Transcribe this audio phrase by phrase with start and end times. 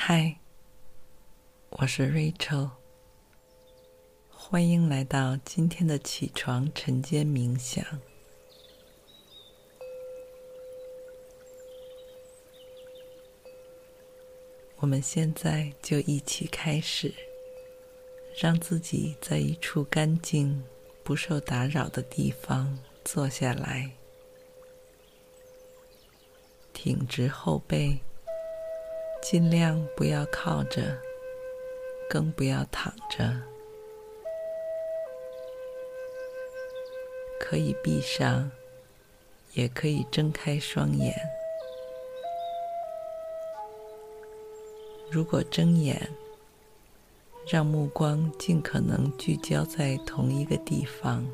[0.00, 0.38] 嗨，
[1.70, 2.70] 我是 Rachel，
[4.30, 7.84] 欢迎来到今天的起床晨间冥想。
[14.76, 17.12] 我们现在就一起开始，
[18.40, 20.64] 让自己在一处干净、
[21.02, 23.90] 不受打扰的地方坐下来，
[26.72, 27.98] 挺直后背。
[29.30, 30.80] 尽量不要靠着，
[32.08, 33.42] 更不要躺着。
[37.38, 38.50] 可以闭上，
[39.52, 41.14] 也可以睁开双眼。
[45.10, 46.08] 如果睁眼，
[47.46, 51.30] 让目光尽可能聚焦在同一个地方，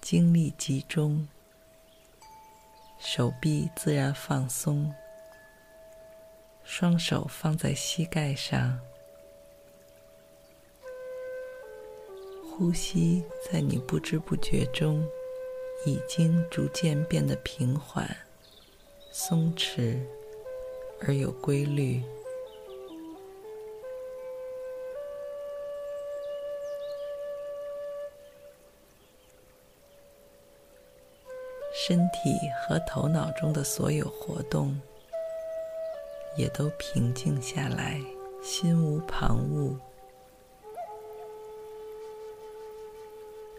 [0.00, 1.28] 精力集中。
[3.06, 4.92] 手臂自然放松，
[6.64, 8.80] 双手放在膝盖上，
[12.42, 15.06] 呼吸在你不知不觉中
[15.84, 18.08] 已经逐渐变得平缓、
[19.12, 20.00] 松弛
[21.02, 22.02] 而有规律。
[31.86, 34.80] 身体和头脑中的所有活动
[36.34, 38.00] 也都平静下来，
[38.42, 39.78] 心无旁骛，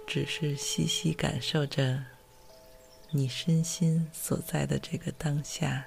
[0.08, 2.03] 只是细细感受着
[3.12, 5.86] 你身心所在的这个当下，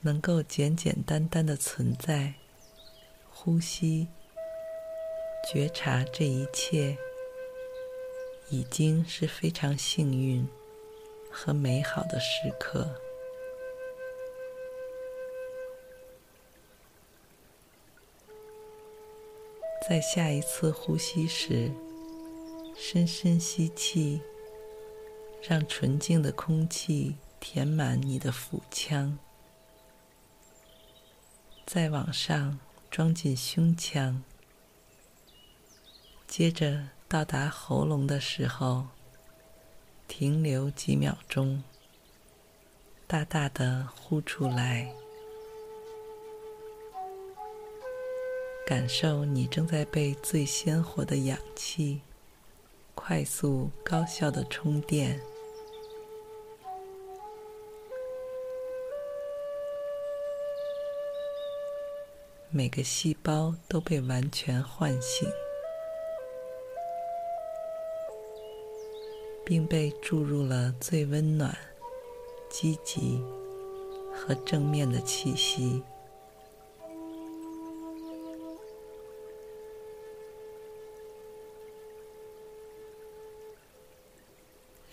[0.00, 2.32] 能够简简单单的存在，
[3.30, 4.08] 呼吸。
[5.50, 6.96] 觉察这一切，
[8.48, 10.46] 已经是非常幸运
[11.30, 12.88] 和美好的时刻。
[19.86, 21.70] 在下一次呼吸时，
[22.76, 24.22] 深深吸气，
[25.42, 29.18] 让纯净的空气填满你的腹腔，
[31.66, 32.58] 再往上
[32.90, 34.22] 装进胸腔。
[36.32, 38.86] 接着到达喉咙的时候，
[40.08, 41.62] 停留几秒钟，
[43.06, 44.90] 大大的呼出来，
[48.66, 52.00] 感受你正在被最鲜活的氧气
[52.94, 55.20] 快速高效的充电，
[62.48, 65.30] 每个细胞都被完全唤醒。
[69.44, 71.56] 并被注入了最温暖、
[72.48, 73.20] 积极
[74.14, 75.82] 和正面的气息，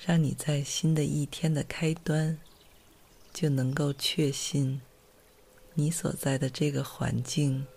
[0.06, 2.40] 让你在新的一天的开端
[3.32, 4.82] 就能够确信，
[5.76, 7.68] 你所在的这个环境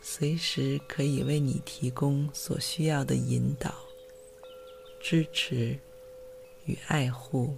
[0.00, 3.72] 随时可以为你提供所需要的引导、
[5.00, 5.78] 支持。
[6.68, 7.56] 与爱护，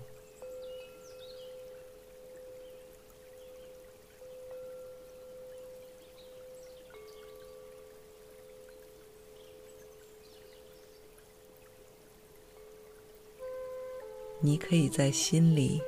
[14.41, 15.83] 你可以在心里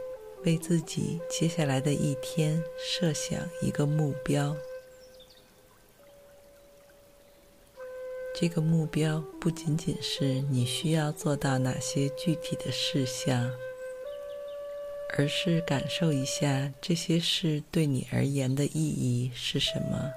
[0.45, 4.57] 为自己接下来的一天设想一个目标。
[8.43, 13.49] 这个目标不仅仅是你需要做到哪些具体的事项，
[15.17, 20.13] 而是感受一下这些事对你而言的意义是什么，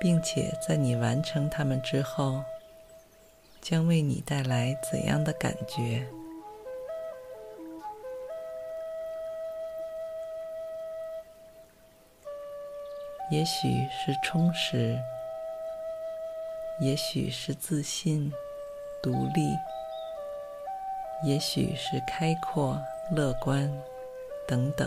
[0.00, 2.42] 并且在你完成它们之后，
[3.60, 6.04] 将为你带来怎样的感觉。
[13.32, 15.02] 也许是充实，
[16.78, 18.30] 也许是自信、
[19.02, 19.56] 独立，
[21.24, 22.78] 也许是开阔、
[23.10, 23.72] 乐观，
[24.46, 24.86] 等等。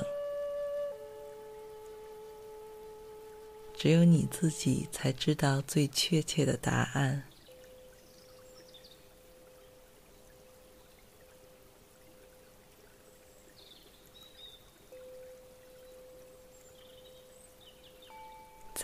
[3.75, 7.23] 只有你自己才知道最确切的答案。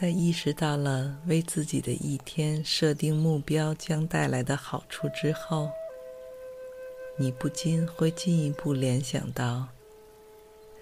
[0.02, 5.70] 在意识到了为自己的一天设定目标将带来的好处之后，
[7.18, 9.68] 你不禁会进一步联想到，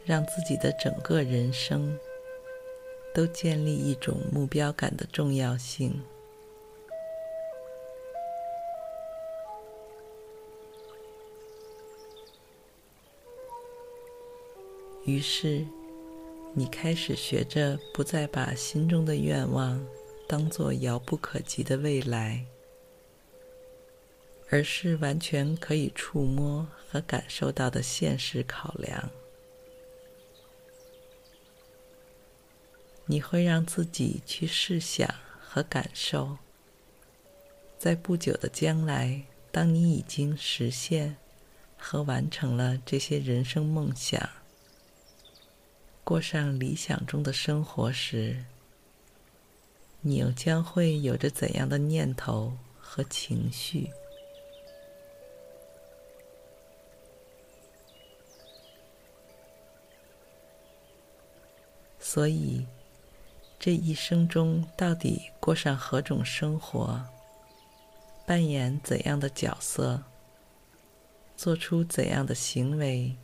[0.06, 2.00] 让自己的整个人生
[3.14, 6.02] 都建立一种目标感的重要性。
[15.04, 15.68] 于是，
[16.54, 19.86] 你开始学着不再把心中的愿望
[20.28, 22.46] 当作遥不可及的未来，
[24.50, 29.10] 而是完全可以触摸和感受到的现实考量。
[33.06, 35.08] 你会让自己去试想
[35.40, 36.38] 和感受，
[37.78, 41.18] 在不久的将来，当你已经实现
[41.78, 44.30] 和完成了这些人生梦想。
[46.04, 48.44] 过上理想中的生活时，
[50.02, 53.90] 你又将会有着怎样的念头和情绪？
[62.00, 62.66] 所以，
[63.60, 67.00] 这一生中到底过上何种生活，
[68.26, 70.02] 扮演怎样的角色，
[71.38, 73.16] 做出怎样的行为？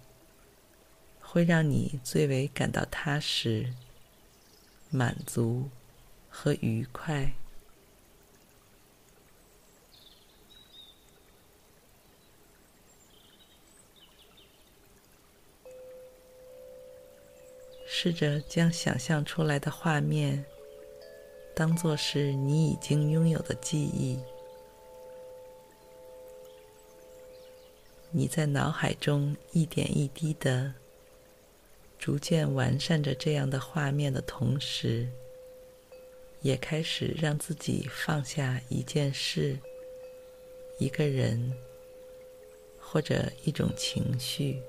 [1.36, 3.74] 会让你最为感到踏实、
[4.90, 5.70] 满足
[6.30, 7.34] 和愉快。
[17.86, 20.46] 试着将想象出来的画面
[21.54, 24.18] 当做是你已经拥有的记忆，
[28.12, 30.76] 你在脑海中一点一滴的。
[31.98, 35.08] 逐渐完善着这样的画面的同时，
[36.42, 39.58] 也开始让自己放下一件事、
[40.78, 41.52] 一个人
[42.80, 44.62] 或者一种情绪。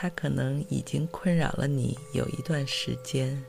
[0.00, 3.42] 它可能已经困扰了你有一段时间。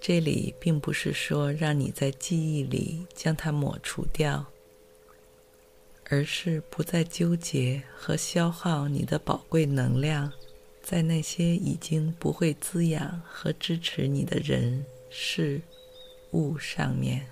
[0.00, 4.46] 这里并不是说让你在记忆里将它抹除掉，
[6.08, 10.32] 而是不再纠结和消耗你的宝贵能量
[10.82, 15.60] 在那些已经不会滋养和支持你的人事
[16.32, 17.26] 物上面。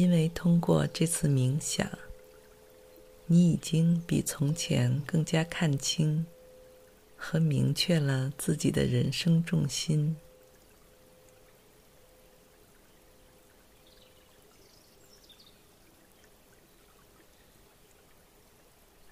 [0.00, 1.86] 因为通过这次冥想，
[3.26, 6.24] 你已经比从前更加看清
[7.18, 10.16] 和明确了自己的人生重心。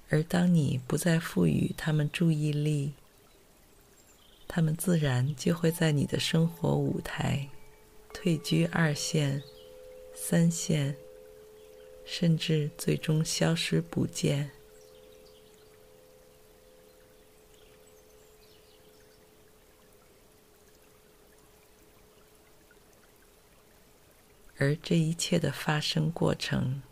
[0.08, 2.94] 而当你不再赋予他们注意力，
[4.46, 7.46] 他们自然就会在你的生活舞台
[8.14, 9.42] 退居二线。
[10.20, 10.94] 三线，
[12.04, 14.50] 甚至最终消失不见。
[24.58, 26.82] 而这一切的发生过程，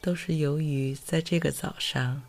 [0.00, 2.22] 都是由于在这个早上，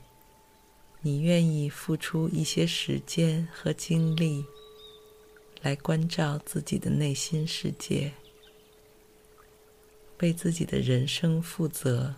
[1.02, 4.44] 你愿意付出一些时间和精力，
[5.62, 8.12] 来关照自己的内心世界。
[10.20, 12.16] 为自己的人生负责。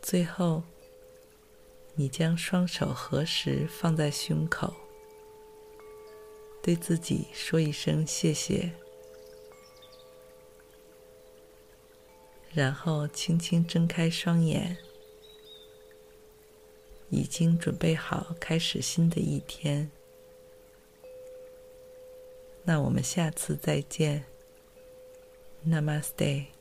[0.00, 0.62] 最后，
[1.96, 4.72] 你将双手合十放在胸口，
[6.62, 8.70] 对自己说一声谢谢，
[12.52, 14.78] 然后轻轻睁开双眼。
[17.08, 19.90] 已经准备好开始新的一天，
[22.64, 24.24] 那我们下次再见。
[25.66, 26.55] Namaste。